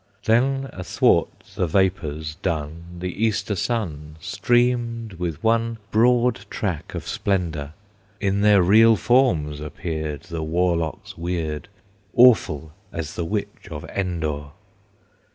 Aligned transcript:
Then 0.25 0.67
athwart 0.73 1.29
the 1.53 1.67
vapors 1.67 2.33
dun 2.41 2.85
The 2.97 3.23
Easter 3.23 3.53
sun 3.55 4.15
Streamed 4.19 5.13
with 5.19 5.43
one 5.43 5.77
broad 5.91 6.47
track 6.49 6.95
of 6.95 7.07
splendor! 7.07 7.73
In 8.19 8.41
their 8.41 8.63
real 8.63 8.95
forms 8.95 9.59
appeared 9.59 10.23
The 10.23 10.41
warlocks 10.41 11.19
weird, 11.19 11.67
Awful 12.15 12.71
as 12.91 13.13
the 13.13 13.25
Witch 13.25 13.67
of 13.69 13.83
Endor. 13.91 14.45